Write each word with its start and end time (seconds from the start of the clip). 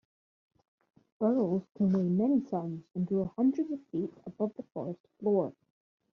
Burls 1.21 1.61
can 1.77 1.91
weigh 1.91 2.09
many 2.09 2.41
tons 2.41 2.83
and 2.95 3.05
grow 3.05 3.31
hundreds 3.35 3.69
of 3.71 3.85
feet 3.91 4.11
above 4.25 4.51
the 4.55 4.63
forest 4.73 5.07
floor. 5.19 5.53